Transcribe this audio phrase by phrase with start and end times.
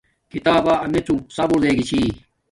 [0.31, 2.01] کتابا امیڎو صابور دے گی چھی